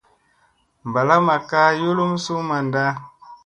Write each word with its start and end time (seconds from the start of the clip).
Mbala 0.87 1.15
makka 1.27 1.61
yulum 1.79 2.13
su 2.23 2.33
manda. 2.47 2.85